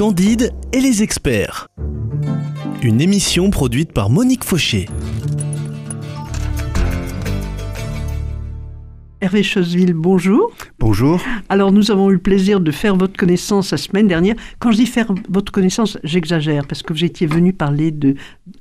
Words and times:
Candide 0.00 0.54
et 0.72 0.80
les 0.80 1.02
experts. 1.02 1.68
Une 2.80 3.02
émission 3.02 3.50
produite 3.50 3.92
par 3.92 4.08
Monique 4.08 4.44
Fauché. 4.44 4.86
Hervé 9.20 9.42
Choseville, 9.42 9.92
bonjour. 9.92 10.52
Bonjour. 10.78 11.20
Alors, 11.50 11.70
nous 11.70 11.90
avons 11.90 12.08
eu 12.08 12.14
le 12.14 12.18
plaisir 12.18 12.60
de 12.60 12.70
faire 12.70 12.96
votre 12.96 13.14
connaissance 13.14 13.72
la 13.72 13.76
semaine 13.76 14.08
dernière. 14.08 14.36
Quand 14.58 14.72
je 14.72 14.78
dis 14.78 14.86
faire 14.86 15.12
votre 15.28 15.52
connaissance, 15.52 15.98
j'exagère, 16.02 16.66
parce 16.66 16.82
que 16.82 16.94
vous 16.94 17.04
étiez 17.04 17.26
venu 17.26 17.52
parler 17.52 17.90
de 17.90 18.14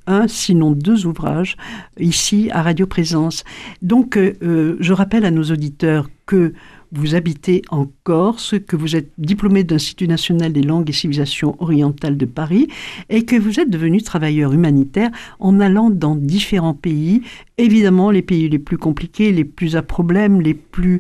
un, 0.08 0.28
sinon 0.28 0.71
deux 0.71 1.06
ouvrages, 1.06 1.56
ici 1.98 2.50
à 2.52 2.64
Radio 2.64 2.86
Présence. 2.86 3.46
Donc, 3.82 4.18
euh, 4.18 4.34
euh, 4.44 4.76
je 4.82 4.92
rappelle 4.92 5.24
à 5.24 5.32
nos 5.32 5.44
auditeurs 5.44 6.10
que 6.26 6.52
vous 6.92 7.16
habitez 7.16 7.62
en 7.70 7.88
Corse, 8.04 8.55
que 8.68 8.76
vous 8.76 8.96
êtes 8.96 9.12
diplômé 9.18 9.64
d'Institut 9.64 10.08
national 10.08 10.54
des 10.54 10.62
langues 10.62 10.90
et 10.90 10.94
civilisations 10.94 11.55
orientales 11.60 12.18
de 12.18 12.26
Paris 12.26 12.68
et 13.09 13.26
que 13.26 13.36
vous 13.36 13.59
êtes 13.59 13.70
devenu 13.70 14.02
travailleur 14.02 14.54
humanitaire 14.54 15.10
en 15.40 15.60
allant 15.60 15.90
dans 15.90 16.16
différents 16.16 16.73
pays, 16.73 17.22
évidemment 17.58 18.12
les 18.12 18.22
pays 18.22 18.49
les 18.49 18.60
plus 18.60 18.77
compliqués, 18.77 19.32
les 19.32 19.46
plus 19.46 19.76
à 19.76 19.82
problème, 19.82 20.41
les 20.41 20.54
plus 20.54 20.99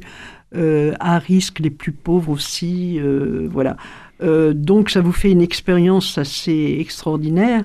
euh, 0.55 0.93
à 0.99 1.19
risque, 1.19 1.59
les 1.59 1.69
plus 1.69 1.91
pauvres 1.91 2.31
aussi, 2.31 2.99
euh, 2.99 3.47
voilà. 3.51 3.77
Euh, 4.21 4.53
donc 4.53 4.89
ça 4.89 5.01
vous 5.01 5.11
fait 5.11 5.31
une 5.31 5.41
expérience 5.41 6.17
assez 6.17 6.77
extraordinaire 6.79 7.63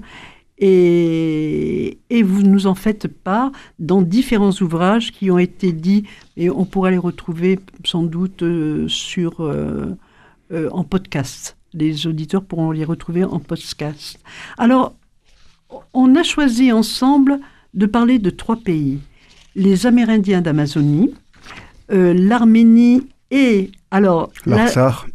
et, 0.67 1.99
et, 2.09 2.23
vous 2.23 2.43
nous 2.43 2.67
en 2.67 2.75
faites 2.75 3.07
part 3.07 3.53
dans 3.79 4.01
différents 4.01 4.53
ouvrages 4.63 5.13
qui 5.13 5.31
ont 5.31 5.39
été 5.39 5.73
dits, 5.73 6.05
et 6.39 6.49
on 6.49 6.65
pourra 6.65 6.91
les 6.91 6.97
retrouver 6.97 7.61
sans 7.85 8.03
doute 8.03 8.43
euh, 8.43 8.89
sur, 8.89 9.41
euh, 9.41 9.95
euh, 10.53 10.71
en 10.73 10.83
podcast. 10.83 11.59
Les 11.75 12.07
auditeurs 12.07 12.43
pourront 12.43 12.71
les 12.71 12.87
retrouver 12.87 13.25
en 13.25 13.41
podcast. 13.41 14.19
Alors, 14.57 14.95
on 15.93 16.17
a 16.17 16.23
choisi 16.23 16.73
ensemble 16.73 17.41
de 17.75 17.85
parler 17.85 18.19
de 18.19 18.31
trois 18.31 18.57
pays. 18.57 19.01
Les 19.57 19.87
Amérindiens 19.87 20.41
d'Amazonie, 20.41 21.13
l'Arménie 21.91 23.07
et... 23.31 23.71
Alors, 23.91 24.33
L'Artsar. 24.47 25.07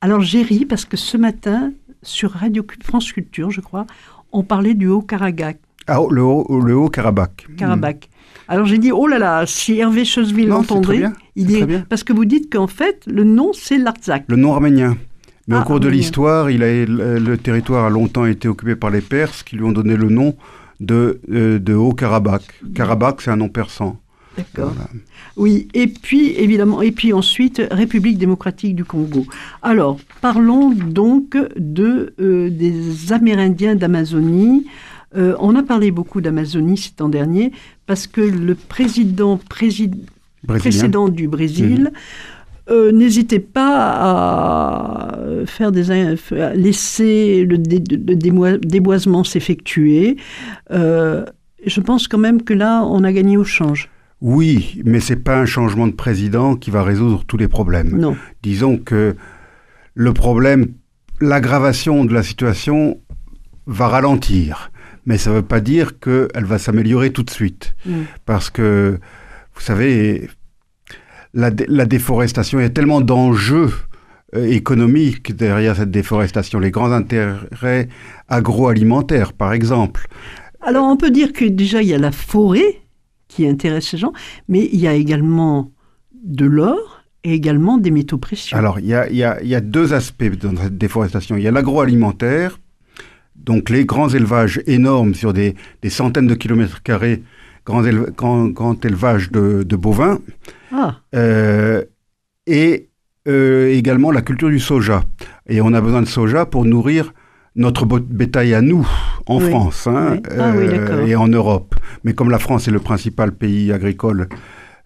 alors 0.00 0.20
j'ai 0.20 0.42
ri 0.42 0.64
parce 0.64 0.84
que 0.84 0.96
ce 0.96 1.16
matin, 1.16 1.72
sur 2.02 2.30
Radio 2.30 2.64
France 2.84 3.10
Culture, 3.12 3.50
je 3.50 3.60
crois, 3.60 3.86
on 4.32 4.42
parlait 4.42 4.74
du 4.74 4.88
Haut-Karabakh. 4.88 5.58
Ah, 5.86 5.98
le 6.10 6.22
Haut-Karabakh. 6.22 7.46
Haut 7.48 7.56
Karabakh. 7.56 8.08
Alors 8.48 8.66
j'ai 8.66 8.78
dit, 8.78 8.92
oh 8.92 9.06
là 9.06 9.18
là, 9.18 9.44
si 9.46 9.78
Hervé 9.78 10.04
Choseville 10.04 10.48
l'entendrait, 10.48 11.04
il 11.36 11.46
dit, 11.46 11.62
parce 11.88 12.04
que 12.04 12.12
vous 12.12 12.24
dites 12.24 12.52
qu'en 12.52 12.66
fait, 12.66 13.02
le 13.06 13.24
nom, 13.24 13.52
c'est 13.52 13.78
l'Artsakh. 13.78 14.24
Le 14.28 14.36
nom 14.36 14.52
arménien. 14.52 14.96
Mais 15.48 15.56
ah, 15.56 15.62
au 15.62 15.64
cours 15.64 15.80
de 15.80 15.88
l'histoire, 15.88 16.50
il 16.50 16.62
a, 16.62 16.84
le 16.84 17.36
territoire 17.36 17.84
a 17.84 17.90
longtemps 17.90 18.26
été 18.26 18.48
occupé 18.48 18.76
par 18.76 18.90
les 18.90 19.00
Perses 19.00 19.42
qui 19.42 19.56
lui 19.56 19.64
ont 19.64 19.72
donné 19.72 19.96
le 19.96 20.08
nom 20.08 20.36
de, 20.80 21.20
euh, 21.32 21.58
de 21.58 21.74
Haut-Karabakh. 21.74 22.42
Karabakh, 22.74 23.22
c'est 23.22 23.30
un 23.30 23.36
nom 23.36 23.48
persan. 23.48 23.98
D'accord. 24.36 24.72
Voilà. 24.74 24.90
Oui, 25.36 25.68
et 25.74 25.86
puis 25.86 26.32
évidemment, 26.36 26.82
et 26.82 26.92
puis 26.92 27.12
ensuite 27.12 27.62
République 27.70 28.18
démocratique 28.18 28.74
du 28.74 28.84
Congo. 28.84 29.26
Alors, 29.62 29.98
parlons 30.20 30.70
donc 30.70 31.36
de 31.56 32.14
euh, 32.20 32.50
des 32.50 33.12
Amérindiens 33.12 33.74
d'Amazonie. 33.74 34.66
Euh, 35.16 35.34
on 35.40 35.54
a 35.56 35.62
parlé 35.62 35.90
beaucoup 35.90 36.20
d'Amazonie 36.20 36.78
cet 36.78 37.00
an 37.00 37.08
dernier 37.08 37.52
parce 37.86 38.06
que 38.06 38.20
le 38.20 38.54
président 38.54 39.38
précédent 39.38 41.08
du 41.08 41.28
Brésil 41.28 41.90
mmh. 41.92 42.72
euh, 42.72 42.92
n'hésitait 42.92 43.38
pas 43.38 43.96
à 44.00 45.18
faire 45.44 45.72
des 45.72 45.90
à 45.90 46.54
laisser 46.54 47.44
le, 47.44 47.58
dé, 47.58 47.82
le 47.90 48.58
déboisement 48.58 49.24
s'effectuer. 49.24 50.16
je 50.70 51.80
pense 51.80 52.08
quand 52.08 52.18
même 52.18 52.42
que 52.42 52.54
là, 52.54 52.82
on 52.84 53.04
a 53.04 53.12
gagné 53.12 53.36
au 53.36 53.44
change. 53.44 53.90
Oui, 54.22 54.80
mais 54.84 55.00
c'est 55.00 55.16
pas 55.16 55.36
un 55.36 55.46
changement 55.46 55.88
de 55.88 55.92
président 55.92 56.54
qui 56.54 56.70
va 56.70 56.84
résoudre 56.84 57.24
tous 57.26 57.36
les 57.36 57.48
problèmes. 57.48 57.98
Non. 57.98 58.16
Disons 58.44 58.78
que 58.78 59.16
le 59.94 60.12
problème, 60.14 60.68
l'aggravation 61.20 62.04
de 62.04 62.14
la 62.14 62.22
situation 62.22 63.00
va 63.66 63.88
ralentir, 63.88 64.70
mais 65.06 65.18
ça 65.18 65.30
ne 65.30 65.36
veut 65.36 65.42
pas 65.42 65.60
dire 65.60 65.98
qu'elle 65.98 66.44
va 66.44 66.58
s'améliorer 66.58 67.10
tout 67.10 67.24
de 67.24 67.30
suite. 67.30 67.74
Mm. 67.84 68.02
Parce 68.24 68.48
que, 68.48 69.00
vous 69.56 69.60
savez, 69.60 70.30
la, 71.34 71.50
la 71.66 71.84
déforestation, 71.84 72.60
il 72.60 72.62
y 72.62 72.66
a 72.66 72.70
tellement 72.70 73.00
d'enjeux 73.00 73.72
euh, 74.36 74.46
économiques 74.46 75.34
derrière 75.34 75.74
cette 75.74 75.90
déforestation, 75.90 76.60
les 76.60 76.70
grands 76.70 76.92
intérêts 76.92 77.88
agroalimentaires, 78.28 79.32
par 79.32 79.52
exemple. 79.52 80.06
Alors, 80.60 80.86
on 80.86 80.96
peut 80.96 81.10
dire 81.10 81.32
que 81.32 81.44
déjà, 81.44 81.82
il 81.82 81.88
y 81.88 81.94
a 81.94 81.98
la 81.98 82.12
forêt 82.12 82.81
qui 83.32 83.46
intéresse 83.46 83.88
ces 83.88 83.98
gens, 83.98 84.12
mais 84.48 84.68
il 84.72 84.80
y 84.80 84.86
a 84.86 84.94
également 84.94 85.72
de 86.22 86.44
l'or 86.44 87.02
et 87.24 87.32
également 87.32 87.78
des 87.78 87.90
métaux 87.90 88.18
précieux. 88.18 88.56
Alors, 88.56 88.78
il 88.78 88.86
y 88.86 88.94
a, 88.94 89.08
il 89.08 89.16
y 89.16 89.24
a, 89.24 89.40
il 89.42 89.48
y 89.48 89.54
a 89.54 89.60
deux 89.60 89.94
aspects 89.94 90.36
dans 90.40 90.56
cette 90.56 90.76
déforestation. 90.76 91.36
Il 91.36 91.42
y 91.42 91.48
a 91.48 91.50
l'agroalimentaire, 91.50 92.58
donc 93.36 93.70
les 93.70 93.84
grands 93.84 94.08
élevages 94.08 94.60
énormes 94.66 95.14
sur 95.14 95.32
des, 95.32 95.54
des 95.82 95.90
centaines 95.90 96.26
de 96.26 96.34
kilomètres 96.34 96.82
carrés, 96.82 97.22
grands 97.64 97.82
grand, 98.16 98.48
grand, 98.48 98.84
élevage 98.84 99.30
de, 99.30 99.62
de 99.62 99.76
bovins, 99.76 100.18
ah. 100.72 100.96
euh, 101.14 101.82
et 102.46 102.88
euh, 103.28 103.72
également 103.72 104.10
la 104.10 104.20
culture 104.20 104.50
du 104.50 104.60
soja. 104.60 105.04
Et 105.48 105.60
on 105.60 105.72
a 105.72 105.80
besoin 105.80 106.02
de 106.02 106.08
soja 106.08 106.44
pour 106.44 106.64
nourrir 106.64 107.14
notre 107.56 107.84
bétail 107.84 108.54
à 108.54 108.62
nous, 108.62 108.88
en 109.26 109.38
oui. 109.38 109.50
France 109.50 109.86
hein, 109.86 110.12
oui. 110.12 110.20
Ah, 110.38 110.52
euh, 110.52 111.02
oui, 111.04 111.10
et 111.10 111.16
en 111.16 111.28
Europe. 111.28 111.74
Mais 112.04 112.14
comme 112.14 112.30
la 112.30 112.38
France 112.38 112.68
est 112.68 112.70
le 112.70 112.80
principal 112.80 113.32
pays 113.32 113.72
agricole 113.72 114.28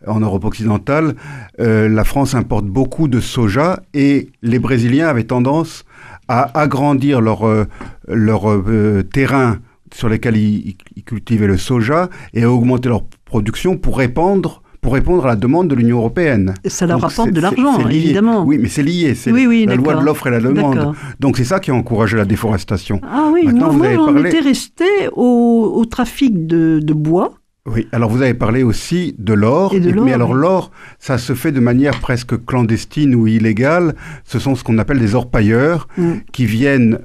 en 0.07 0.21
Europe 0.21 0.45
occidentale, 0.45 1.15
euh, 1.61 1.89
la 1.89 2.05
France 2.05 2.35
importe 2.35 2.67
beaucoup 2.67 3.09
de 3.09 3.21
soja 3.21 3.81
et 3.95 4.31
les 4.43 4.59
Brésiliens 4.59 5.09
avaient 5.09 5.25
tendance 5.25 5.85
à 6.29 6.59
agrandir 6.59 7.21
leur, 7.21 7.47
euh, 7.47 7.65
leur 8.09 8.51
euh, 8.51 9.03
terrain 9.03 9.59
sur 9.95 10.09
lesquels 10.09 10.37
ils, 10.37 10.77
ils, 10.97 11.05
cultivaient 11.05 11.47
le 11.47 11.57
soja 11.57 12.11
et 12.35 12.43
à 12.43 12.51
augmenter 12.51 12.89
leur 12.89 13.05
production 13.25 13.77
pour 13.77 13.99
répandre 13.99 14.63
pour 14.87 14.95
répondre 14.95 15.25
à 15.25 15.31
la 15.31 15.35
demande 15.35 15.67
de 15.67 15.75
l'Union 15.75 15.99
européenne. 15.99 16.55
Ça 16.65 16.87
leur 16.87 17.01
Donc 17.01 17.11
rapporte 17.11 17.33
de 17.33 17.41
l'argent, 17.41 17.89
évidemment. 17.89 18.45
Oui, 18.45 18.57
mais 18.57 18.69
c'est 18.69 18.85
lié. 18.85 19.17
C'est 19.17 19.33
oui, 19.33 19.45
oui, 19.45 19.67
la 19.67 19.75
loi 19.75 19.97
de 19.97 20.05
l'offre 20.05 20.29
et 20.29 20.31
la 20.31 20.39
demande. 20.39 20.95
Donc 21.19 21.39
c'est 21.39 21.45
ça 21.45 21.59
qui 21.59 21.73
a 21.73 21.75
encouragé 21.75 22.17
la 22.17 22.25
déforestation. 22.25 23.01
Ah 23.03 23.31
oui, 23.33 23.47
Maintenant, 23.47 23.73
moi, 23.73 23.89
moi 23.89 23.95
j'en 23.97 24.13
parlé... 24.13 24.31
étais 24.31 24.39
resté 24.39 24.85
au, 25.13 25.73
au 25.75 25.85
trafic 25.87 26.47
de, 26.47 26.79
de, 26.81 26.95
bois. 26.95 27.33
Oui, 27.67 27.89
alors 27.91 28.11
vous 28.11 28.23
avez 28.23 28.35
parlé 28.35 28.63
aussi 28.63 29.17
de 29.19 29.33
l'or, 29.33 29.75
mais 30.05 30.13
alors 30.13 30.35
l'or, 30.35 30.71
ça 31.01 31.19
se 31.19 31.35
fait 31.35 31.51
de 31.51 31.59
manière 31.59 31.99
presque 31.99 32.45
clandestine 32.45 33.17
ou 33.17 33.27
illégale. 33.27 33.97
Ce 34.23 34.39
sont 34.39 34.55
ce 34.55 34.63
qu'on 34.63 34.79
appelle 34.79 35.01
des 35.01 35.17
orpailleurs 35.17 35.89
mm. 35.99 36.13
qui 36.31 36.47
viennent 36.47 37.01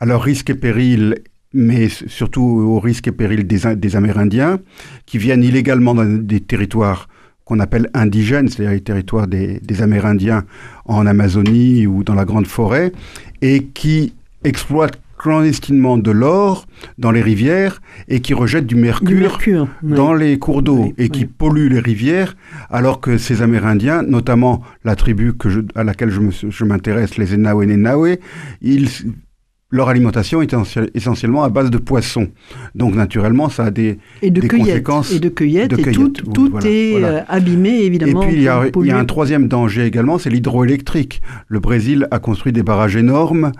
à 0.00 0.06
leur 0.06 0.22
risque 0.22 0.48
et 0.48 0.54
péril 0.54 1.16
mais 1.52 1.88
surtout 1.88 2.42
au 2.42 2.80
risque 2.80 3.08
et 3.08 3.12
péril 3.12 3.46
des, 3.46 3.76
des 3.76 3.96
Amérindiens, 3.96 4.58
qui 5.06 5.16
viennent 5.16 5.42
illégalement 5.42 5.94
dans 5.94 6.04
des 6.04 6.40
territoires 6.40 7.08
qu'on 7.46 7.60
appelle 7.60 7.88
indigènes, 7.94 8.48
c'est-à-dire 8.48 8.72
les 8.72 8.80
territoires 8.80 9.28
des, 9.28 9.60
des, 9.60 9.80
Amérindiens 9.80 10.44
en 10.84 11.06
Amazonie 11.06 11.86
ou 11.86 12.04
dans 12.04 12.14
la 12.14 12.24
Grande 12.24 12.46
Forêt, 12.46 12.92
et 13.40 13.64
qui 13.72 14.12
exploitent 14.44 14.98
clandestinement 15.16 15.96
de 15.96 16.10
l'or 16.10 16.66
dans 16.98 17.10
les 17.10 17.22
rivières 17.22 17.80
et 18.08 18.20
qui 18.20 18.34
rejettent 18.34 18.66
du 18.66 18.74
mercure, 18.74 19.08
du 19.08 19.14
mercure 19.14 19.68
dans 19.82 20.14
oui. 20.14 20.20
les 20.20 20.38
cours 20.38 20.62
d'eau 20.62 20.84
oui, 20.84 20.94
et 20.98 21.08
qui 21.08 21.24
polluent 21.24 21.70
les 21.70 21.80
rivières, 21.80 22.36
alors 22.68 23.00
que 23.00 23.16
ces 23.16 23.42
Amérindiens, 23.42 24.02
notamment 24.02 24.62
la 24.84 24.94
tribu 24.94 25.32
que 25.34 25.48
je, 25.48 25.60
à 25.74 25.84
laquelle 25.84 26.10
je 26.10 26.64
m'intéresse, 26.64 27.16
les 27.16 27.32
Enawe 27.32 27.64
ils 28.60 28.88
leur 29.70 29.88
alimentation 29.88 30.42
est 30.42 30.54
essentiellement 30.94 31.42
à 31.42 31.48
base 31.48 31.70
de 31.70 31.78
poissons. 31.78 32.28
Donc 32.76 32.94
naturellement, 32.94 33.48
ça 33.48 33.64
a 33.64 33.70
des, 33.72 33.98
et 34.22 34.30
de 34.30 34.40
des 34.40 34.46
conséquences. 34.46 35.10
Et 35.10 35.18
de 35.18 35.28
cueillette, 35.28 35.70
de 35.70 35.76
cueillette. 35.76 35.92
et 35.92 36.22
tout, 36.22 36.32
tout 36.32 36.48
voilà, 36.52 36.68
est 36.68 36.90
voilà. 36.92 37.08
Euh, 37.08 37.20
abîmé, 37.26 37.82
évidemment. 37.82 38.22
Et 38.22 38.26
puis 38.26 38.36
il 38.36 38.42
y, 38.42 38.48
a, 38.48 38.62
il 38.64 38.86
y, 38.86 38.92
a, 38.92 38.98
un 38.98 39.04
troisième 39.04 39.48
danger 39.48 39.84
également, 39.84 40.18
c'est 40.18 40.30
l'hydroélectrique. 40.30 41.20
Le 41.48 41.58
Brésil 41.58 42.06
a 42.12 42.20
construit 42.20 42.52
des 42.52 42.62
barrages 42.62 42.94
énormes 42.94 43.50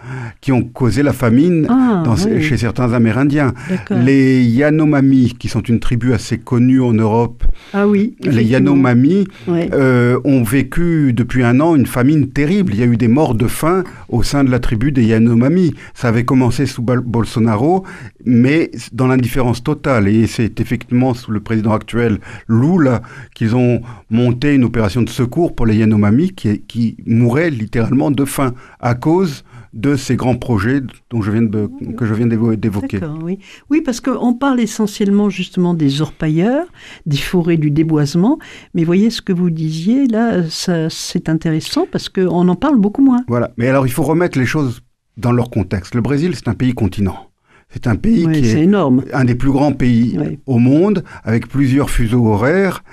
qui 0.41 0.53
ont 0.53 0.62
causé 0.62 1.03
la 1.03 1.12
famine 1.12 1.67
ah, 1.69 2.03
dans, 2.05 2.14
oui. 2.14 2.41
chez 2.41 2.56
certains 2.56 2.93
Amérindiens. 2.93 3.52
Les 3.91 4.44
Yanomami, 4.44 5.35
qui 5.37 5.49
sont 5.49 5.62
une 5.62 5.81
tribu 5.81 6.12
assez 6.12 6.38
connue 6.38 6.81
en 6.81 6.93
Europe, 6.93 7.43
ah, 7.73 7.88
oui, 7.88 8.14
les 8.23 8.44
Yanomami 8.44 9.26
euh, 9.49 10.20
ont 10.25 10.44
vécu 10.44 11.12
depuis 11.12 11.43
un 11.43 11.59
an 11.59 11.75
une 11.75 11.87
famine 11.87 12.29
terrible. 12.29 12.75
Il 12.75 12.81
y 12.81 12.82
a 12.85 12.87
eu 12.87 12.97
des 12.97 13.09
morts 13.09 13.35
de 13.35 13.49
faim 13.49 13.82
au 14.09 14.23
sein 14.23 14.44
de 14.44 14.50
la 14.50 14.61
tribu 14.61 14.93
des 14.93 15.05
Yanomami. 15.05 15.75
Ça 15.97 16.09
avait 16.09 16.27
commencé 16.27 16.67
sous 16.67 16.83
Bolsonaro, 16.83 17.83
mais 18.27 18.71
dans 18.93 19.07
l'indifférence 19.07 19.65
totale. 19.65 20.09
Et 20.09 20.27
c'est 20.27 20.61
effectivement 20.61 21.15
sous 21.15 21.31
le 21.31 21.41
président 21.41 21.73
actuel, 21.73 22.19
Lula, 22.49 23.01
qu'ils 23.35 23.57
ont 23.57 23.81
monté 24.11 24.55
une 24.55 24.65
opération 24.65 25.01
de 25.01 25.09
secours 25.09 25.55
pour 25.55 25.65
les 25.65 25.77
Yanomami 25.77 26.33
qui, 26.33 26.61
qui 26.61 26.99
mouraient 27.07 27.49
littéralement 27.49 28.11
de 28.11 28.27
faim 28.27 28.53
à 28.79 28.95
cause 28.95 29.43
de 29.73 29.97
ces 29.97 30.17
grands 30.17 30.37
projets 30.37 30.83
dont 31.11 31.23
je 31.23 31.31
viens 31.31 31.43
de, 31.43 31.71
que 31.97 32.05
je 32.05 32.13
viens 32.13 32.27
d'évoquer. 32.27 33.01
Oui. 33.23 33.39
oui, 33.71 33.81
parce 33.81 34.01
qu'on 34.01 34.35
parle 34.35 34.61
essentiellement 34.61 35.31
justement 35.31 35.73
des 35.73 36.03
orpailleurs, 36.03 36.67
des 37.07 37.17
forêts 37.17 37.57
du 37.57 37.71
déboisement, 37.71 38.39
mais 38.75 38.85
voyez 38.85 39.09
ce 39.09 39.23
que 39.23 39.33
vous 39.33 39.51
disiez 39.51 40.07
là, 40.09 40.43
c'est 40.51 41.29
intéressant 41.29 41.87
parce 41.91 42.11
qu'on 42.11 42.49
en 42.49 42.57
parle 42.57 42.79
beaucoup 42.79 43.03
moins. 43.03 43.25
Voilà, 43.29 43.53
mais 43.57 43.69
alors 43.69 43.87
il 43.87 43.93
faut 43.93 44.03
remettre 44.03 44.39
les 44.39 44.47
choses 44.47 44.83
dans 45.17 45.33
leur 45.33 45.51
contexte. 45.51 45.95
Le 45.95 46.01
Brésil, 46.01 46.35
c'est 46.35 46.49
un 46.49 46.55
pays 46.55 46.75
continent. 46.75 47.31
C'est 47.71 47.89
un 47.89 47.97
pays 47.97 48.27
qui 48.31 48.47
est, 48.47 48.63
énorme. 48.63 49.03
un 49.13 49.25
des 49.25 49.35
plus 49.35 49.51
grands 49.51 49.73
pays 49.73 50.39
au 50.47 50.59
monde, 50.59 51.03
avec 51.25 51.49
plusieurs 51.49 51.91
fuseaux 51.91 52.27
horaires. 52.27 52.85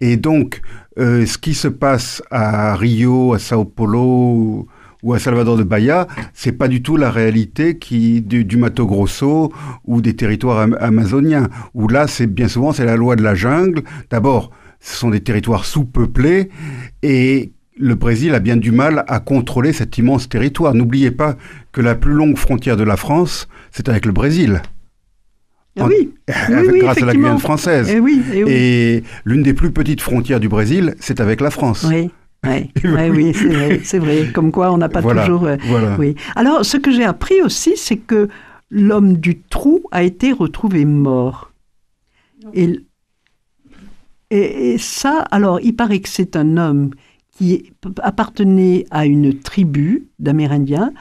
Et 0.00 0.16
donc, 0.16 0.60
euh, 0.98 1.26
ce 1.26 1.36
qui 1.36 1.52
se 1.54 1.68
passe 1.68 2.22
à 2.30 2.76
Rio, 2.76 3.34
à 3.34 3.38
Sao 3.38 3.64
Paulo 3.64 4.68
ou 5.02 5.14
à 5.14 5.18
Salvador 5.18 5.56
de 5.56 5.64
Bahia, 5.64 6.06
c'est 6.32 6.52
pas 6.52 6.68
du 6.68 6.82
tout 6.82 6.96
la 6.96 7.10
réalité 7.10 7.78
qui 7.78 8.22
du, 8.22 8.56
Mato 8.56 8.86
Grosso 8.86 9.52
ou 9.84 10.00
des 10.00 10.14
territoires 10.14 10.68
amazoniens. 10.80 11.48
Où 11.74 11.88
là, 11.88 12.06
c'est 12.06 12.26
bien 12.26 12.48
souvent 12.48 12.72
c'est 12.72 12.84
la 12.84 12.96
loi 12.96 13.16
de 13.16 13.22
la 13.22 13.34
jungle. 13.34 13.82
D'abord, 14.10 14.50
ce 14.78 14.96
sont 14.96 15.10
des 15.10 15.20
territoires 15.20 15.64
sous-peuplés 15.64 16.50
et 17.02 17.52
le 17.76 17.94
Brésil 17.94 18.34
a 18.34 18.40
bien 18.40 18.56
du 18.56 18.72
mal 18.72 19.04
à 19.08 19.20
contrôler 19.20 19.72
cet 19.72 19.98
immense 19.98 20.28
territoire. 20.28 20.74
N'oubliez 20.74 21.10
pas 21.10 21.36
que 21.72 21.80
la 21.80 21.94
plus 21.94 22.12
longue 22.12 22.36
frontière 22.36 22.76
de 22.76 22.84
la 22.84 22.96
France, 22.96 23.48
c'est 23.70 23.88
avec 23.88 24.06
le 24.06 24.12
Brésil. 24.12 24.62
Ah 25.78 25.86
oui. 25.88 26.12
grâce 26.26 27.02
à 27.02 27.06
la 27.06 27.14
Guyane 27.14 27.38
française. 27.38 27.88
Et, 27.88 27.96
eh 27.96 28.00
oui, 28.00 28.22
eh 28.32 28.96
et 28.96 29.04
l'une 29.24 29.42
des 29.42 29.54
plus 29.54 29.70
petites 29.70 30.00
frontières 30.00 30.40
du 30.40 30.48
Brésil, 30.48 30.94
c'est 31.00 31.20
avec 31.20 31.40
la 31.40 31.50
France. 31.50 31.86
Oui. 31.88 32.10
oui, 32.44 32.70
c'est 33.34 33.48
vrai, 33.48 33.80
c'est 33.84 33.98
vrai. 33.98 34.26
Comme 34.32 34.50
quoi, 34.50 34.72
on 34.72 34.78
n'a 34.78 34.88
pas 34.88 35.02
toujours. 35.02 35.46
Euh, 35.46 35.56
oui. 35.98 36.16
Alors, 36.36 36.64
ce 36.64 36.76
que 36.76 36.90
j'ai 36.90 37.04
appris 37.04 37.40
aussi, 37.42 37.74
c'est 37.76 37.96
que 37.96 38.28
l'homme 38.70 39.16
du 39.16 39.40
trou 39.40 39.82
a 39.90 40.02
été 40.02 40.32
retrouvé 40.32 40.84
mort. 40.84 41.52
Et, 42.54 42.80
et, 44.30 44.76
ça, 44.78 45.24
alors, 45.30 45.60
il 45.60 45.74
paraît 45.74 46.00
que 46.00 46.08
c'est 46.08 46.36
un 46.36 46.56
homme 46.56 46.90
qui 47.40 47.72
appartenait 48.02 48.84
à 48.90 49.06
une 49.06 49.38
tribu 49.38 50.08
d'Amérindiens 50.18 50.92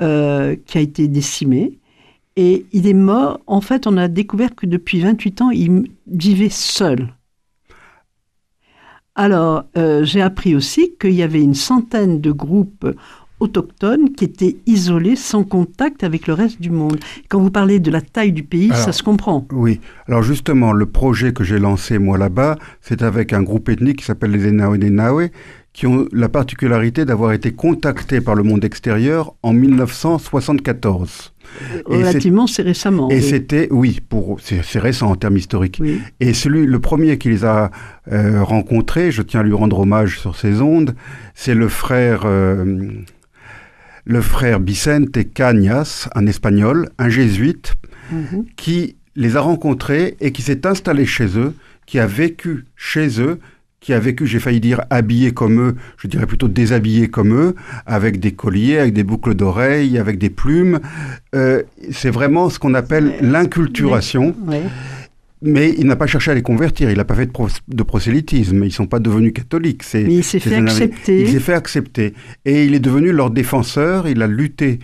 euh, 0.00 0.56
qui 0.64 0.78
a 0.78 0.80
été 0.80 1.06
décimée. 1.06 1.78
Et 2.36 2.64
il 2.72 2.86
est 2.86 2.94
mort. 2.94 3.40
En 3.46 3.60
fait, 3.60 3.86
on 3.86 3.98
a 3.98 4.08
découvert 4.08 4.54
que 4.54 4.64
depuis 4.64 5.00
28 5.00 5.42
ans, 5.42 5.50
il 5.50 5.90
vivait 6.06 6.48
seul. 6.48 7.12
Alors, 9.14 9.64
euh, 9.76 10.02
j'ai 10.02 10.22
appris 10.22 10.56
aussi 10.56 10.94
qu'il 10.98 11.12
y 11.12 11.22
avait 11.22 11.42
une 11.42 11.54
centaine 11.54 12.22
de 12.22 12.32
groupes 12.32 12.86
autochtones 13.42 14.12
qui 14.12 14.24
étaient 14.24 14.56
isolés, 14.66 15.16
sans 15.16 15.44
contact 15.44 16.04
avec 16.04 16.26
le 16.26 16.34
reste 16.34 16.60
du 16.60 16.70
monde. 16.70 16.98
Quand 17.28 17.40
vous 17.40 17.50
parlez 17.50 17.80
de 17.80 17.90
la 17.90 18.00
taille 18.00 18.32
du 18.32 18.44
pays, 18.44 18.70
ça 18.74 18.92
se 18.92 19.02
comprend. 19.02 19.46
Oui. 19.52 19.80
Alors 20.06 20.22
justement, 20.22 20.72
le 20.72 20.86
projet 20.86 21.32
que 21.32 21.42
j'ai 21.42 21.58
lancé 21.58 21.98
moi 21.98 22.18
là-bas, 22.18 22.56
c'est 22.80 23.02
avec 23.02 23.32
un 23.32 23.42
groupe 23.42 23.68
ethnique 23.68 23.98
qui 23.98 24.04
s'appelle 24.04 24.30
les 24.30 24.48
Enawe 24.48 25.30
qui 25.72 25.86
ont 25.86 26.06
la 26.12 26.28
particularité 26.28 27.04
d'avoir 27.04 27.32
été 27.32 27.52
contactés 27.52 28.20
par 28.20 28.34
le 28.34 28.42
monde 28.42 28.64
extérieur 28.64 29.34
en 29.42 29.54
1974. 29.54 31.32
Relativement, 31.86 32.46
c'est 32.46 32.62
récemment. 32.62 33.08
Et 33.10 33.20
c'était, 33.20 33.68
oui, 33.70 34.00
pour 34.06 34.38
c'est 34.40 34.78
récent 34.78 35.10
en 35.10 35.16
termes 35.16 35.36
historiques. 35.36 35.80
Et 36.20 36.34
celui, 36.34 36.66
le 36.66 36.78
premier 36.78 37.18
qui 37.18 37.30
les 37.30 37.44
a 37.44 37.70
euh, 38.10 38.42
rencontrés, 38.42 39.10
je 39.10 39.22
tiens 39.22 39.40
à 39.40 39.42
lui 39.42 39.54
rendre 39.54 39.80
hommage 39.80 40.20
sur 40.20 40.36
ces 40.36 40.60
ondes, 40.60 40.94
c'est 41.34 41.54
le 41.54 41.68
frère, 41.68 42.22
euh, 42.24 42.90
le 44.04 44.20
frère 44.20 44.60
Vicente 44.60 45.32
Cañas, 45.32 46.08
un 46.14 46.26
espagnol, 46.26 46.88
un 46.98 47.08
jésuite, 47.08 47.74
mhm. 48.10 48.44
qui 48.56 48.96
les 49.14 49.36
a 49.36 49.40
rencontrés 49.40 50.16
et 50.20 50.32
qui 50.32 50.42
s'est 50.42 50.66
installé 50.66 51.06
chez 51.06 51.38
eux, 51.38 51.54
qui 51.86 51.98
a 51.98 52.06
vécu 52.06 52.64
chez 52.76 53.20
eux 53.20 53.38
qui 53.82 53.92
a 53.92 53.98
vécu, 53.98 54.26
j'ai 54.26 54.38
failli 54.38 54.60
dire 54.60 54.80
habillé 54.90 55.32
comme 55.32 55.60
eux, 55.60 55.74
je 55.98 56.06
dirais 56.06 56.26
plutôt 56.26 56.48
déshabillé 56.48 57.08
comme 57.08 57.34
eux, 57.34 57.54
avec 57.84 58.20
des 58.20 58.30
colliers, 58.30 58.78
avec 58.78 58.94
des 58.94 59.02
boucles 59.02 59.34
d'oreilles, 59.34 59.98
avec 59.98 60.18
des 60.18 60.30
plumes. 60.30 60.78
Euh, 61.34 61.62
c'est 61.90 62.10
vraiment 62.10 62.48
ce 62.48 62.60
qu'on 62.60 62.74
appelle 62.74 63.16
l'inculturation. 63.20 64.36
Mais 65.42 65.74
il 65.76 65.86
n'a 65.86 65.96
pas 65.96 66.06
cherché 66.06 66.30
à 66.30 66.34
les 66.34 66.42
convertir, 66.42 66.90
il 66.90 66.96
n'a 66.96 67.04
pas 67.04 67.16
fait 67.16 67.28
de, 67.68 67.82
prosélytisme, 67.82 68.56
ils 68.62 68.66
ne 68.66 68.70
sont 68.70 68.86
pas 68.86 69.00
devenus 69.00 69.32
catholiques. 69.32 69.82
Mais 69.94 70.02
il 70.04 70.24
s'est 70.24 70.38
fait 70.38 70.54
accepter. 70.54 71.20
Il 71.20 71.28
s'est 71.28 71.40
fait 71.40 71.54
accepter. 71.54 72.14
Et 72.44 72.64
il 72.64 72.74
est 72.74 72.80
devenu 72.80 73.10
leur 73.10 73.30
défenseur, 73.30 74.06
il 74.08 74.22
a 74.22 74.28
lutté 74.28 74.78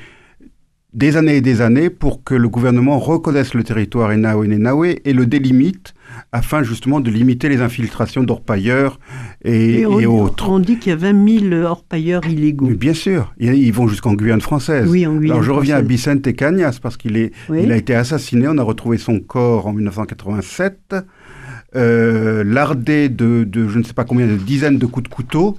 des 0.98 1.16
années 1.16 1.36
et 1.36 1.40
des 1.40 1.60
années 1.60 1.90
pour 1.90 2.24
que 2.24 2.34
le 2.34 2.48
gouvernement 2.48 2.98
reconnaisse 2.98 3.54
le 3.54 3.62
territoire 3.62 4.10
Enawe 4.10 4.96
et 5.04 5.12
le 5.12 5.26
délimite 5.26 5.94
afin 6.32 6.64
justement 6.64 6.98
de 6.98 7.08
limiter 7.08 7.48
les 7.48 7.60
infiltrations 7.60 8.24
d'orpailleurs 8.24 8.98
et, 9.44 9.82
et, 9.82 10.06
autres. 10.06 10.48
On 10.48 10.58
dit 10.58 10.78
qu'il 10.78 10.90
y 10.90 10.92
a 10.92 10.96
20 10.96 11.50
000 11.50 11.62
orpailleurs 11.62 12.26
illégaux. 12.26 12.66
bien 12.70 12.94
sûr, 12.94 13.32
ils 13.38 13.72
vont 13.72 13.86
jusqu'en 13.86 14.14
Guyane 14.14 14.40
française. 14.40 14.88
Oui, 14.90 15.06
en 15.06 15.14
Guyane 15.14 15.30
Alors 15.36 15.44
je 15.44 15.52
reviens 15.52 15.76
à 15.76 15.82
Vicente 15.82 16.32
Cañas 16.34 16.80
parce 16.82 16.96
qu'il 16.96 17.16
est, 17.16 17.32
il 17.48 17.70
a 17.70 17.76
été 17.76 17.94
assassiné, 17.94 18.48
on 18.48 18.58
a 18.58 18.62
retrouvé 18.64 18.98
son 18.98 19.20
corps 19.20 19.68
en 19.68 19.72
1987. 19.72 20.96
Euh, 21.76 22.44
lardé 22.44 23.10
de, 23.10 23.44
de, 23.44 23.68
je 23.68 23.78
ne 23.78 23.84
sais 23.84 23.92
pas 23.92 24.04
combien 24.04 24.26
de 24.26 24.36
dizaines 24.36 24.78
de 24.78 24.86
coups 24.86 25.08
de 25.08 25.14
couteau. 25.14 25.58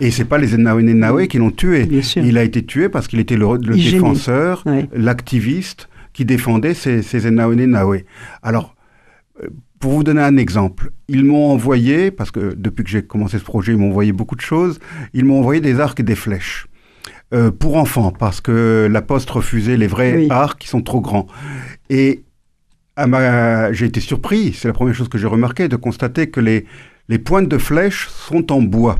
Et 0.00 0.10
c'est 0.10 0.24
pas 0.24 0.38
les 0.38 0.56
Nawe 0.56 1.26
qui 1.26 1.38
l'ont 1.38 1.50
tué. 1.50 1.88
Il 2.16 2.38
a 2.38 2.42
été 2.42 2.64
tué 2.64 2.88
parce 2.88 3.08
qu'il 3.08 3.18
était 3.18 3.36
le, 3.36 3.58
défenseur, 3.58 4.64
l'activiste 4.92 5.88
qui 6.12 6.24
défendait 6.24 6.74
ces, 6.74 7.02
ces 7.02 7.30
Nawe. 7.30 7.98
Alors, 8.42 8.74
euh, 9.42 9.48
pour 9.78 9.92
vous 9.92 10.04
donner 10.04 10.22
un 10.22 10.36
exemple, 10.36 10.90
ils 11.08 11.24
m'ont 11.24 11.50
envoyé, 11.50 12.10
parce 12.10 12.30
que 12.30 12.54
depuis 12.56 12.84
que 12.84 12.90
j'ai 12.90 13.02
commencé 13.02 13.38
ce 13.38 13.44
projet, 13.44 13.72
ils 13.72 13.78
m'ont 13.78 13.90
envoyé 13.90 14.12
beaucoup 14.12 14.36
de 14.36 14.40
choses, 14.40 14.80
ils 15.12 15.24
m'ont 15.24 15.38
envoyé 15.38 15.60
des 15.60 15.80
arcs 15.80 16.00
et 16.00 16.02
des 16.02 16.14
flèches. 16.14 16.66
Euh, 17.34 17.50
pour 17.50 17.76
enfants, 17.76 18.12
parce 18.12 18.40
que 18.40 18.88
la 18.90 19.02
poste 19.02 19.28
refusait 19.30 19.76
les 19.76 19.88
vrais 19.88 20.28
arcs 20.30 20.60
qui 20.60 20.68
sont 20.68 20.80
trop 20.80 21.00
grands. 21.00 21.26
Et 21.90 22.22
j'ai 22.98 23.84
été 23.84 24.00
surpris, 24.00 24.52
c'est 24.52 24.68
la 24.68 24.74
première 24.74 24.94
chose 24.94 25.08
que 25.08 25.18
j'ai 25.18 25.26
remarqué, 25.26 25.68
de 25.68 25.76
constater 25.76 26.30
que 26.30 26.40
les, 26.40 26.66
les 27.08 27.18
pointes 27.18 27.48
de 27.48 27.58
flèches 27.58 28.08
sont 28.08 28.52
en 28.52 28.62
bois. 28.62 28.98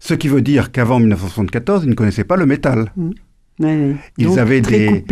Ce 0.00 0.14
qui 0.14 0.28
veut 0.28 0.42
dire 0.42 0.72
qu'avant 0.72 0.98
1974, 0.98 1.84
ils 1.84 1.90
ne 1.90 1.94
connaissaient 1.94 2.24
pas 2.24 2.36
le 2.36 2.46
métal. 2.46 2.92
Mmh. 2.96 3.10
Ils 4.16 4.38
avaient 4.38 4.62
des, 4.62 5.04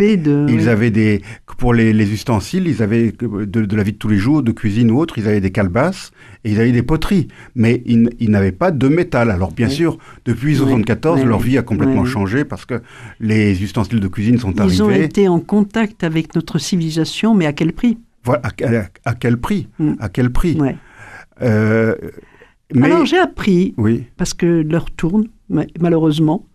ils 0.49 0.69
avaient 0.69 0.89
des, 0.89 1.21
pour 1.59 1.73
les, 1.73 2.11
ustensiles, 2.11 2.67
ils 2.67 2.81
avaient 2.81 3.11
de, 3.11 3.75
la 3.75 3.83
vie 3.83 3.91
de 3.91 3.97
tous 3.97 4.07
les 4.07 4.17
jours, 4.17 4.41
de 4.41 4.51
cuisine 4.51 4.89
ou 4.89 4.97
autre, 4.97 5.19
ils 5.19 5.27
avaient 5.27 5.39
des 5.39 5.51
calebasses 5.51 6.11
et 6.43 6.51
ils 6.51 6.59
avaient 6.59 6.71
des 6.71 6.81
poteries, 6.81 7.27
mais 7.53 7.83
ils, 7.85 8.31
n'avaient 8.31 8.51
pas 8.51 8.71
de 8.71 8.87
métal. 8.87 9.29
Alors 9.29 9.51
bien 9.51 9.69
sûr, 9.69 9.99
depuis 10.25 10.53
1974, 10.53 11.23
leur 11.25 11.39
vie 11.39 11.57
a 11.57 11.61
complètement 11.61 12.05
changé 12.05 12.43
parce 12.43 12.65
que 12.65 12.81
les 13.19 13.61
ustensiles 13.61 13.99
de 13.99 14.07
cuisine 14.07 14.39
sont 14.39 14.59
arrivés. 14.59 14.75
Ils 14.75 14.83
ont 14.83 14.91
été 14.91 15.27
en 15.27 15.39
contact 15.39 16.03
avec 16.03 16.33
notre 16.33 16.57
civilisation, 16.57 17.35
mais 17.35 17.45
à 17.45 17.53
quel 17.53 17.73
prix? 17.73 17.99
Voilà, 18.23 18.41
à, 19.05 19.13
quel 19.13 19.37
prix? 19.37 19.67
Mm. 19.77 19.93
À 19.99 20.09
quel 20.09 20.31
prix? 20.31 20.57
Euh, 21.41 21.95
Alors 22.75 23.05
j'ai 23.05 23.17
appris, 23.17 23.73
parce 24.17 24.33
que 24.33 24.45
l'heure 24.45 24.91
tourne, 24.91 25.27
malheureusement, 25.79 26.45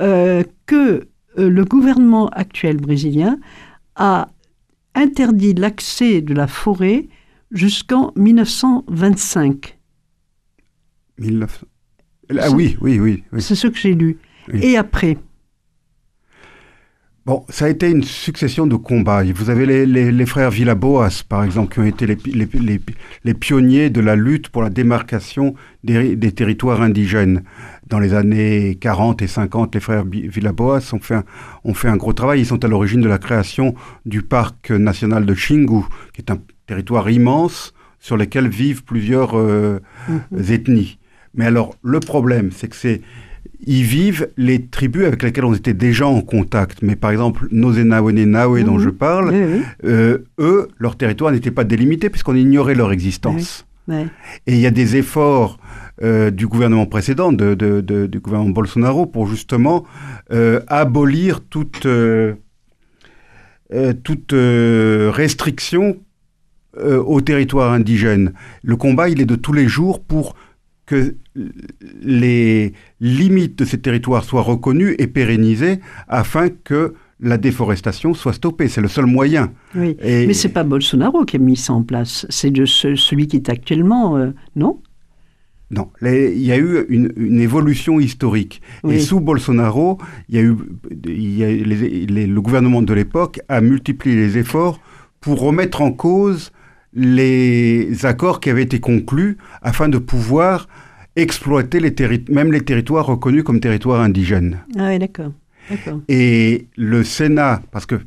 euh, 0.00 0.42
que 0.66 1.06
euh, 1.38 1.48
le 1.48 1.64
gouvernement 1.64 2.28
actuel 2.28 2.78
brésilien 2.78 3.38
a 3.94 4.28
interdit 4.94 5.54
l'accès 5.54 6.20
de 6.20 6.34
la 6.34 6.46
forêt 6.46 7.08
jusqu'en 7.50 8.12
1925. 8.16 9.78
Ah 12.38 12.50
oui, 12.50 12.76
oui, 12.80 12.98
oui. 12.98 13.22
C'est 13.38 13.54
ce 13.54 13.68
que 13.68 13.76
j'ai 13.76 13.94
lu. 13.94 14.18
Et 14.52 14.76
après 14.76 15.18
Bon, 17.24 17.44
ça 17.48 17.66
a 17.66 17.68
été 17.68 17.88
une 17.88 18.02
succession 18.02 18.66
de 18.66 18.74
combats. 18.74 19.22
Vous 19.22 19.48
avez 19.48 19.64
les, 19.64 19.86
les, 20.10 20.26
frères 20.26 20.50
Villaboas, 20.50 21.22
par 21.28 21.44
exemple, 21.44 21.72
qui 21.72 21.78
ont 21.78 21.84
été 21.84 22.04
les, 22.04 22.18
les, 23.24 23.34
pionniers 23.34 23.90
de 23.90 24.00
la 24.00 24.16
lutte 24.16 24.48
pour 24.48 24.60
la 24.60 24.70
démarcation 24.70 25.54
des, 25.84 26.16
des, 26.16 26.32
territoires 26.32 26.82
indigènes. 26.82 27.44
Dans 27.86 28.00
les 28.00 28.12
années 28.14 28.76
40 28.80 29.22
et 29.22 29.28
50, 29.28 29.72
les 29.76 29.80
frères 29.80 30.04
Villaboas 30.04 30.90
ont 30.94 30.98
fait, 30.98 31.14
un, 31.14 31.24
ont 31.62 31.74
fait 31.74 31.86
un 31.86 31.96
gros 31.96 32.12
travail. 32.12 32.40
Ils 32.40 32.46
sont 32.46 32.64
à 32.64 32.68
l'origine 32.68 33.00
de 33.00 33.08
la 33.08 33.18
création 33.18 33.76
du 34.04 34.22
parc 34.22 34.72
national 34.72 35.24
de 35.24 35.32
Xingu, 35.32 35.84
qui 36.12 36.22
est 36.22 36.30
un 36.32 36.40
territoire 36.66 37.08
immense 37.08 37.72
sur 38.00 38.16
lequel 38.16 38.48
vivent 38.48 38.82
plusieurs 38.82 39.38
euh, 39.38 39.78
mm-hmm. 40.10 40.52
ethnies. 40.52 40.98
Mais 41.34 41.46
alors, 41.46 41.76
le 41.82 42.00
problème, 42.00 42.50
c'est 42.50 42.66
que 42.66 42.76
c'est 42.76 43.00
y 43.66 43.82
vivent 43.82 44.28
les 44.36 44.66
tribus 44.66 45.06
avec 45.06 45.22
lesquelles 45.22 45.44
on 45.44 45.54
était 45.54 45.74
déjà 45.74 46.06
en 46.06 46.20
contact. 46.20 46.82
Mais 46.82 46.96
par 46.96 47.10
exemple, 47.10 47.46
nos 47.50 47.72
Nawe 47.72 48.12
dont 48.64 48.78
mhm. 48.78 48.80
je 48.80 48.90
parle, 48.90 49.34
euh, 49.84 50.18
eux, 50.38 50.68
leur 50.78 50.96
territoire 50.96 51.32
n'était 51.32 51.50
pas 51.50 51.64
délimité 51.64 52.10
puisqu'on 52.10 52.34
ignorait 52.34 52.74
leur 52.74 52.92
existence. 52.92 53.66
Et 53.88 54.54
il 54.54 54.60
y 54.60 54.66
a 54.66 54.70
des 54.70 54.96
efforts 54.96 55.58
du 56.00 56.46
gouvernement 56.46 56.86
précédent, 56.86 57.32
de, 57.32 58.06
du 58.06 58.20
gouvernement 58.20 58.52
Bolsonaro, 58.52 59.06
pour 59.06 59.26
justement 59.26 59.84
abolir 60.68 61.40
toute, 61.40 61.86
toute 64.04 64.34
restriction 64.34 65.96
au 66.80 67.20
territoire 67.20 67.72
indigène. 67.72 68.32
Le 68.62 68.76
combat, 68.76 69.08
il 69.08 69.20
est 69.20 69.26
de 69.26 69.36
tous 69.36 69.52
les 69.52 69.68
jours 69.68 70.02
pour 70.02 70.36
que 70.86 71.16
les 72.02 72.72
limites 73.00 73.58
de 73.58 73.64
ces 73.64 73.78
territoires 73.78 74.24
soient 74.24 74.42
reconnues 74.42 74.94
et 74.98 75.06
pérennisées 75.06 75.80
afin 76.08 76.48
que 76.48 76.94
la 77.20 77.38
déforestation 77.38 78.14
soit 78.14 78.32
stoppée. 78.32 78.68
C'est 78.68 78.80
le 78.80 78.88
seul 78.88 79.06
moyen. 79.06 79.52
Oui. 79.74 79.96
Mais 80.02 80.34
c'est 80.34 80.48
pas 80.48 80.64
Bolsonaro 80.64 81.24
qui 81.24 81.36
a 81.36 81.38
mis 81.38 81.56
ça 81.56 81.72
en 81.72 81.82
place. 81.82 82.26
C'est 82.28 82.50
de 82.50 82.66
celui 82.66 83.28
qui 83.28 83.36
est 83.36 83.48
actuellement, 83.48 84.16
euh, 84.16 84.30
non? 84.56 84.80
Non, 85.70 85.88
il 86.02 86.42
y 86.42 86.52
a 86.52 86.58
eu 86.58 86.84
une, 86.90 87.40
évolution 87.40 87.98
historique. 87.98 88.60
Et 88.86 88.98
sous 88.98 89.20
Bolsonaro, 89.20 89.96
il 90.28 90.34
y 90.36 90.38
a 90.38 90.42
eu, 90.42 90.54
le 90.90 92.40
gouvernement 92.40 92.82
de 92.82 92.92
l'époque 92.92 93.40
a 93.48 93.62
multiplié 93.62 94.14
les 94.14 94.36
efforts 94.36 94.80
pour 95.22 95.40
remettre 95.40 95.80
en 95.80 95.90
cause 95.90 96.52
les 96.94 98.04
accords 98.04 98.40
qui 98.40 98.50
avaient 98.50 98.62
été 98.62 98.80
conclus 98.80 99.38
afin 99.62 99.88
de 99.88 99.98
pouvoir 99.98 100.68
exploiter 101.16 101.80
les 101.80 101.94
même 102.30 102.52
les 102.52 102.62
territoires 102.62 103.06
reconnus 103.06 103.44
comme 103.44 103.60
territoires 103.60 104.00
indigènes. 104.00 104.60
Ah 104.78 104.88
oui, 104.88 104.98
d'accord. 104.98 105.32
Et 106.08 106.66
le 106.76 107.04
Sénat, 107.04 107.62
parce 107.70 107.86
que 107.86 108.00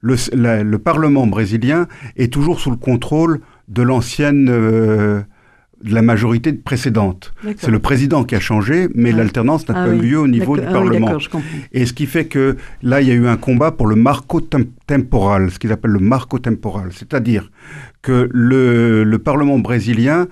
le, 0.00 0.16
le, 0.62 0.78
Parlement 0.78 1.26
brésilien 1.26 1.86
est 2.16 2.32
toujours 2.32 2.60
sous 2.60 2.70
le 2.70 2.76
contrôle 2.76 3.40
de 3.68 3.82
l'ancienne, 3.82 4.48
euh, 4.50 5.22
de 5.84 5.94
la 5.94 6.02
majorité 6.02 6.52
précédente. 6.52 7.32
C'est 7.58 7.70
le 7.70 7.78
président 7.78 8.24
qui 8.24 8.34
a 8.34 8.40
changé, 8.40 8.88
mais 8.94 9.12
l'alternance 9.12 9.68
n'a 9.68 9.74
ah 9.76 9.86
pas 9.86 9.94
eu 9.94 9.98
lieu 9.98 10.18
au 10.18 10.26
niveau 10.26 10.56
du 10.56 10.64
ah 10.66 10.72
Parlement. 10.72 11.18
Et 11.72 11.84
ce 11.84 11.92
qui 11.92 12.06
fait 12.06 12.24
que 12.24 12.56
là, 12.82 13.02
il 13.02 13.08
y 13.08 13.10
a 13.10 13.14
eu 13.14 13.26
un 13.26 13.36
combat 13.36 13.70
pour 13.70 13.86
le 13.86 13.94
marco 13.94 14.40
temporal, 14.40 15.50
ce 15.50 15.58
qu'ils 15.58 15.72
appellent 15.72 15.90
le 15.90 16.00
marco 16.00 16.38
temporal, 16.38 16.88
c'est-à-dire 16.92 17.50
que 18.00 18.28
le, 18.32 19.04
le 19.04 19.18
Parlement 19.18 19.58
brésilien 19.58 20.26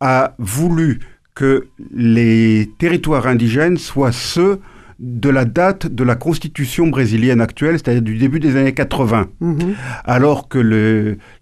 a 0.00 0.34
voulu 0.38 0.98
que 1.34 1.68
les 1.94 2.70
territoires 2.78 3.26
indigènes 3.28 3.76
soient 3.76 4.12
ceux 4.12 4.58
de 4.98 5.28
la 5.28 5.44
date 5.44 5.86
de 5.86 6.02
la 6.02 6.14
constitution 6.14 6.88
brésilienne 6.88 7.40
actuelle, 7.40 7.74
c'est-à-dire 7.74 8.02
du 8.02 8.16
début 8.16 8.40
des 8.40 8.56
années 8.56 8.72
80, 8.72 9.28
mhm. 9.40 9.74
alors 10.04 10.48
que 10.48 10.58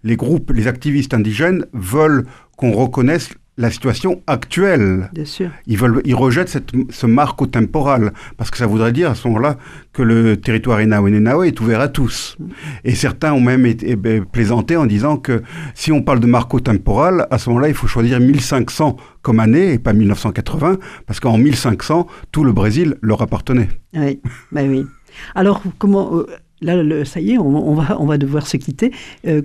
les 0.03 0.15
groupes, 0.17 0.51
les 0.51 0.67
activistes 0.67 1.13
indigènes 1.13 1.65
veulent 1.73 2.25
qu'on 2.57 2.71
reconnaisse 2.71 3.29
la 3.57 3.71
situation 3.71 4.21
actuelle. 4.27 5.09
Bien 5.13 5.25
sûr. 5.25 5.49
Ils, 5.65 5.77
veulent, 5.77 6.01
ils 6.05 6.15
rejettent 6.15 6.49
cette, 6.49 6.71
ce 6.89 7.05
marco 7.05 7.45
temporal, 7.45 8.13
parce 8.37 8.51
que 8.51 8.57
ça 8.57 8.67
voudrait 8.67 8.91
dire 8.91 9.09
à 9.09 9.15
ce 9.15 9.27
moment-là 9.27 9.57
que 9.93 10.01
le 10.01 10.37
territoire 10.37 10.81
Inaoenenao 10.81 11.43
est 11.43 11.59
ouvert 11.61 11.79
à 11.79 11.87
tous. 11.87 12.35
Mm. 12.39 12.45
Et 12.83 12.95
certains 12.95 13.33
ont 13.33 13.41
même 13.41 13.65
été, 13.65 13.91
eh 13.91 13.95
ben, 13.95 14.25
plaisanté 14.25 14.75
en 14.75 14.85
disant 14.85 15.17
que 15.17 15.41
si 15.73 15.91
on 15.91 16.01
parle 16.01 16.19
de 16.19 16.27
marco 16.27 16.59
temporal, 16.59 17.27
à 17.31 17.37
ce 17.37 17.49
moment-là, 17.49 17.69
il 17.69 17.73
faut 17.73 17.87
choisir 17.87 18.19
1500 18.19 18.97
comme 19.21 19.39
année 19.39 19.73
et 19.73 19.79
pas 19.79 19.93
1980, 19.93 20.77
parce 21.07 21.19
qu'en 21.19 21.37
1500, 21.37 22.07
tout 22.31 22.43
le 22.43 22.51
Brésil 22.51 22.97
leur 23.01 23.21
appartenait. 23.21 23.69
Oui, 23.93 24.19
ben 24.51 24.69
oui. 24.69 24.85
Alors, 25.33 25.63
comment... 25.77 26.17
Euh, 26.17 26.27
là, 26.61 27.05
ça 27.05 27.19
y 27.19 27.31
est, 27.33 27.37
on, 27.37 27.75
va, 27.75 27.99
on 27.99 28.05
va 28.05 28.17
devoir 28.17 28.47
se 28.47 28.57
quitter. 28.57 28.91
Euh, 29.27 29.41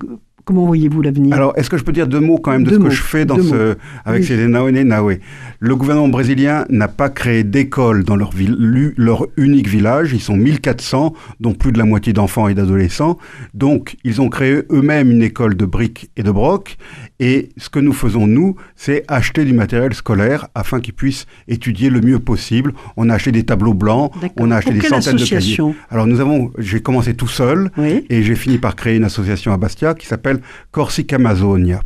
Comment 0.51 0.67
voyez-vous 0.67 1.01
l'avenir 1.01 1.33
Alors, 1.37 1.53
est-ce 1.55 1.71
que 1.71 1.77
je 1.77 1.85
peux 1.85 1.93
dire 1.93 2.09
deux 2.09 2.19
mots 2.19 2.39
quand 2.39 2.51
même 2.51 2.65
de 2.65 2.73
ce 2.73 2.79
que 2.81 2.91
je 2.91 3.03
fais 3.03 3.25
dans 3.25 3.41
ce, 3.41 3.77
avec 4.05 4.25
ces 4.25 4.49
Naoé 4.49 4.73
Naoué 4.73 5.21
Le 5.61 5.77
gouvernement 5.77 6.09
brésilien 6.09 6.65
n'a 6.71 6.89
pas 6.89 7.09
créé 7.09 7.45
d'école 7.45 8.03
dans 8.03 8.17
leur, 8.17 8.33
ville, 8.33 8.93
leur 8.97 9.29
unique 9.37 9.69
village. 9.69 10.13
Ils 10.13 10.21
sont 10.21 10.37
1400, 10.37 11.15
dont 11.39 11.53
plus 11.53 11.71
de 11.71 11.79
la 11.79 11.85
moitié 11.85 12.13
d'enfants 12.13 12.49
et 12.49 12.55
d'adolescents. 12.55 13.17
Donc, 13.55 13.97
ils 14.03 14.21
ont 14.21 14.29
créé 14.29 14.63
eux-mêmes 14.73 15.13
une 15.13 15.23
école 15.23 15.57
de 15.57 15.67
briques 15.67 16.11
et 16.17 16.25
de 16.25 16.33
brocs. 16.33 16.79
Et 17.21 17.51
ce 17.59 17.69
que 17.69 17.79
nous 17.79 17.93
faisons, 17.93 18.27
nous, 18.27 18.57
c'est 18.75 19.05
acheter 19.07 19.45
du 19.45 19.53
matériel 19.53 19.93
scolaire 19.93 20.49
afin 20.55 20.81
qu'ils 20.81 20.95
puissent 20.95 21.27
étudier 21.49 21.91
le 21.91 22.01
mieux 22.01 22.19
possible. 22.19 22.73
On 22.97 23.11
a 23.11 23.15
acheté 23.15 23.31
des 23.31 23.45
tableaux 23.45 23.75
blancs, 23.75 24.11
on 24.39 24.51
a 24.51 24.57
acheté 24.57 24.73
des 24.73 24.81
centaines 24.81 25.17
de 25.17 25.27
cahiers. 25.27 25.59
Alors, 25.91 26.07
nous 26.07 26.21
avons, 26.21 26.51
j'ai 26.57 26.81
commencé 26.81 27.15
tout 27.15 27.29
seul 27.29 27.71
et 28.09 28.23
j'ai 28.23 28.35
fini 28.35 28.57
par 28.57 28.75
créer 28.75 28.97
une 28.97 29.05
association 29.05 29.53
à 29.53 29.59
Bastia 29.59 29.95
qui 29.95 30.07
s'appelle 30.07 30.41
Corsica 30.73 31.17
Amazonia. 31.17 31.83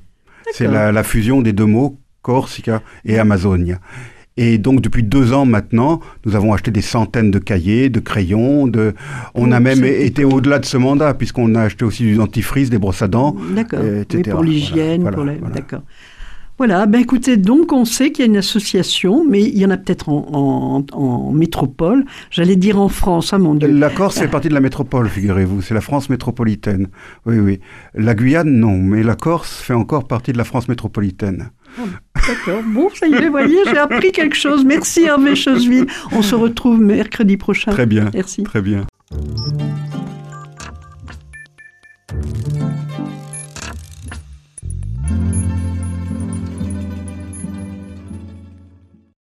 C'est 0.52 0.68
la, 0.68 1.02
fusion 1.02 1.42
des 1.42 1.52
deux 1.52 1.66
mots 1.66 1.98
Corsica 2.22 2.80
et 3.04 3.18
Amazonia. 3.18 3.80
Et 4.36 4.58
donc 4.58 4.80
depuis 4.80 5.04
deux 5.04 5.32
ans 5.32 5.44
maintenant, 5.46 6.00
nous 6.24 6.34
avons 6.34 6.52
acheté 6.52 6.70
des 6.70 6.82
centaines 6.82 7.30
de 7.30 7.38
cahiers, 7.38 7.88
de 7.88 8.00
crayons, 8.00 8.66
de... 8.66 8.94
on 9.34 9.52
a 9.52 9.60
même 9.60 9.84
été 9.84 10.24
au-delà 10.24 10.58
de 10.58 10.64
ce 10.64 10.76
mandat 10.76 11.14
puisqu'on 11.14 11.54
a 11.54 11.62
acheté 11.62 11.84
aussi 11.84 12.02
du 12.02 12.16
dentifrice, 12.16 12.68
des 12.68 12.78
brosses 12.78 13.02
à 13.02 13.08
dents, 13.08 13.36
D'accord. 13.54 13.80
pour 14.30 14.42
l'hygiène, 14.42 15.08
pour 15.08 15.24
la... 15.24 15.34
D'accord. 15.34 15.82
Voilà, 16.56 16.86
ben 16.86 17.00
écoutez, 17.00 17.36
donc 17.36 17.72
on 17.72 17.84
sait 17.84 18.12
qu'il 18.12 18.24
y 18.24 18.28
a 18.28 18.30
une 18.30 18.36
association, 18.36 19.24
mais 19.28 19.42
il 19.42 19.58
y 19.58 19.66
en 19.66 19.70
a 19.70 19.76
peut-être 19.76 20.08
en, 20.08 21.32
métropole, 21.32 22.04
j'allais 22.30 22.54
dire 22.54 22.78
en 22.78 22.88
France, 22.88 23.32
hein, 23.32 23.38
mon 23.38 23.56
Dieu. 23.56 23.66
La 23.66 23.90
Corse 23.90 24.20
fait 24.20 24.28
partie 24.28 24.50
de 24.50 24.54
la 24.54 24.60
métropole, 24.60 25.08
figurez-vous, 25.08 25.62
c'est 25.62 25.74
la 25.74 25.80
France 25.80 26.08
métropolitaine. 26.08 26.86
Oui, 27.26 27.40
oui. 27.40 27.58
La 27.94 28.14
Guyane, 28.14 28.50
non, 28.50 28.78
mais 28.78 29.02
la 29.02 29.16
Corse 29.16 29.60
fait 29.62 29.74
encore 29.74 30.06
partie 30.06 30.32
de 30.32 30.38
la 30.38 30.44
France 30.44 30.68
métropolitaine. 30.68 31.50
D'accord, 32.26 32.62
bon, 32.64 32.88
ça 32.94 33.06
y 33.06 33.14
est, 33.14 33.26
vous 33.26 33.30
voyez, 33.30 33.58
j'ai 33.66 33.78
appris 33.78 34.12
quelque 34.12 34.36
chose. 34.36 34.64
Merci 34.64 35.02
Hervé 35.04 35.36
Choseville. 35.36 35.86
On 36.12 36.22
se 36.22 36.34
retrouve 36.34 36.80
mercredi 36.80 37.36
prochain. 37.36 37.70
Très 37.70 37.86
bien. 37.86 38.10
Merci. 38.14 38.42
Très 38.44 38.62
bien. 38.62 38.86